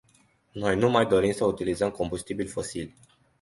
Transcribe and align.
Noi 0.51 0.75
nu 0.75 0.89
mai 0.89 1.05
dorim 1.05 1.31
să 1.31 1.45
utilizăm 1.45 1.89
combustibili 1.89 2.47
fosili. 2.49 2.95